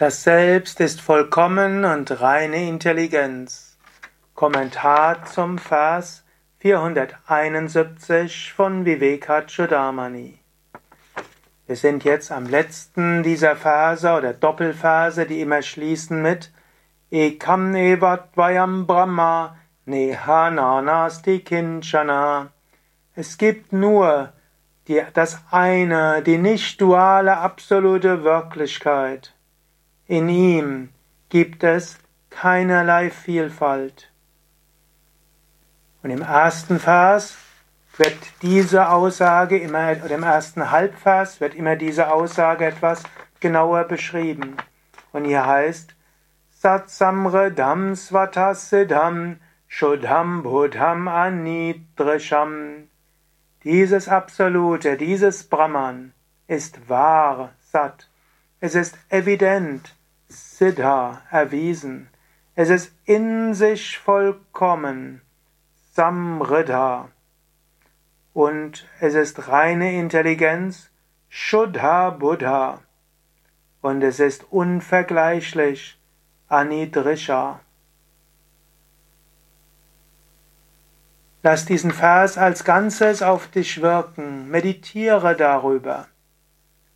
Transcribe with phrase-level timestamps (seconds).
[0.00, 3.76] Das Selbst ist vollkommen und reine Intelligenz.
[4.34, 6.24] Kommentar zum Vers
[6.60, 10.38] 471 von Vivekachudamani.
[11.66, 16.50] Wir sind jetzt am letzten dieser Verse oder Doppelverse, die immer schließen mit
[17.10, 22.52] Ekam evatvayam brahma nehananasti kinchana.
[23.14, 24.32] Es gibt nur
[24.88, 29.34] die, das eine, die nicht duale absolute Wirklichkeit.
[30.10, 30.88] In ihm
[31.28, 31.96] gibt es
[32.30, 34.10] keinerlei Vielfalt.
[36.02, 37.36] Und im ersten Vers
[37.96, 43.04] wird diese Aussage immer, oder im ersten Halbvers wird immer diese Aussage etwas
[43.38, 44.56] genauer beschrieben.
[45.12, 45.94] Und hier heißt,
[46.58, 52.88] Satsamredam Svatasidham Shuddham Buddham Anidrisham.
[53.62, 56.14] Dieses Absolute, dieses Brahman
[56.48, 58.08] ist wahr, satt.
[58.58, 59.94] Es ist evident,
[60.60, 62.10] Siddha erwiesen.
[62.54, 65.22] Es ist in sich vollkommen,
[65.94, 67.08] Samriddha.
[68.34, 70.90] Und es ist reine Intelligenz,
[71.30, 72.82] Shuddha Buddha.
[73.80, 75.98] Und es ist unvergleichlich,
[76.48, 77.60] Anidrisha.
[81.42, 86.06] Lass diesen Vers als Ganzes auf dich wirken, meditiere darüber.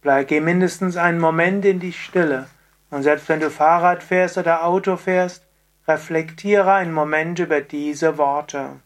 [0.02, 2.46] Bleib, geh mindestens einen Moment in die Stille.
[2.94, 5.44] Und selbst wenn du Fahrrad fährst oder Auto fährst,
[5.88, 8.78] reflektiere einen Moment über diese Worte.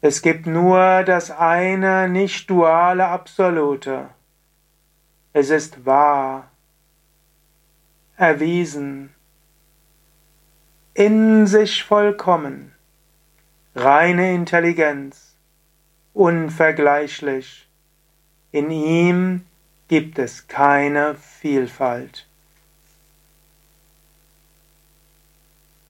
[0.00, 4.08] Es gibt nur das eine nicht duale Absolute.
[5.34, 6.50] Es ist wahr,
[8.16, 9.14] erwiesen,
[10.94, 12.72] in sich vollkommen,
[13.76, 15.36] reine Intelligenz,
[16.12, 17.68] unvergleichlich.
[18.50, 19.46] In ihm
[19.88, 22.28] gibt es keine Vielfalt.